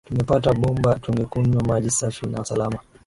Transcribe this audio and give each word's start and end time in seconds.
Tungepata 0.07 0.53
bomba 0.53 0.99
tungekunywa 0.99 1.63
maji 1.63 1.91
safi 1.91 2.25
na 2.27 2.45
salama. 2.45 2.79